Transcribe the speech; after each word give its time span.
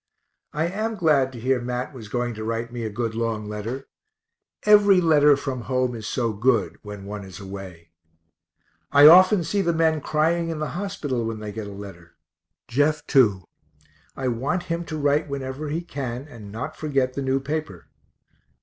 I 0.51 0.65
am 0.65 0.95
glad 0.95 1.31
to 1.31 1.39
hear 1.39 1.61
Mat 1.61 1.93
was 1.93 2.07
going 2.09 2.33
to 2.33 2.43
write 2.43 2.73
me 2.73 2.81
a 2.83 2.89
good 2.89 3.13
long 3.13 3.47
letter 3.47 3.87
every 4.63 4.99
letter 4.99 5.37
from 5.37 5.61
home 5.61 5.93
is 5.93 6.07
so 6.07 6.33
good, 6.33 6.79
when 6.81 7.05
one 7.05 7.23
is 7.23 7.39
away 7.39 7.91
(I 8.91 9.05
often 9.05 9.43
see 9.43 9.61
the 9.61 9.73
men 9.75 10.01
crying 10.01 10.49
in 10.49 10.57
the 10.57 10.69
hospital 10.69 11.23
when 11.23 11.39
they 11.39 11.51
get 11.51 11.67
a 11.67 11.71
letter). 11.71 12.15
Jeff 12.67 13.05
too, 13.05 13.43
I 14.15 14.27
want 14.29 14.63
him 14.73 14.85
to 14.85 14.97
write 14.97 15.29
whenever 15.29 15.69
he 15.69 15.83
can, 15.83 16.27
and 16.27 16.51
not 16.51 16.75
forget 16.75 17.13
the 17.13 17.21
new 17.21 17.39
paper. 17.39 17.85